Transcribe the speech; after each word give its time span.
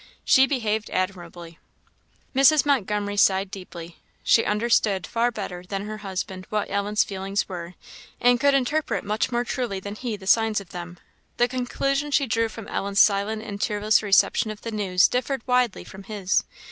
She 0.25 0.47
behaved 0.47 0.89
admirably." 0.89 1.59
Mrs. 2.35 2.65
Montgomery 2.65 3.17
sighed 3.17 3.51
deeply. 3.51 3.97
She 4.23 4.43
understood 4.43 5.05
far 5.05 5.29
better 5.29 5.61
than 5.63 5.85
her 5.85 5.99
husband 5.99 6.47
what 6.49 6.71
Ellen's 6.71 7.03
feelings 7.03 7.47
were, 7.47 7.75
and 8.19 8.39
could 8.39 8.55
interpret 8.55 9.03
much 9.03 9.31
more 9.31 9.43
truly 9.43 9.79
than 9.79 9.93
he 9.93 10.15
the 10.17 10.25
signs 10.25 10.59
of 10.59 10.69
them; 10.69 10.97
the 11.37 11.47
conclusion 11.47 12.09
she 12.09 12.25
drew 12.25 12.49
from 12.49 12.67
Ellen's 12.67 12.99
silent 12.99 13.43
and 13.43 13.61
tearless 13.61 14.01
reception 14.01 14.49
of 14.49 14.61
the 14.63 14.71
news 14.71 15.07
differed 15.07 15.43
widely 15.45 15.83
from 15.83 16.01
his. 16.05 16.45